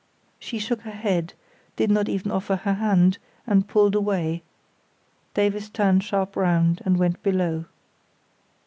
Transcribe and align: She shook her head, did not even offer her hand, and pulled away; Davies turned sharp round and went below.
She 0.39 0.57
shook 0.57 0.81
her 0.81 0.89
head, 0.89 1.35
did 1.75 1.91
not 1.91 2.09
even 2.09 2.31
offer 2.31 2.55
her 2.55 2.73
hand, 2.73 3.19
and 3.45 3.67
pulled 3.67 3.93
away; 3.93 4.41
Davies 5.35 5.69
turned 5.69 6.03
sharp 6.03 6.35
round 6.35 6.81
and 6.85 6.97
went 6.97 7.21
below. 7.21 7.65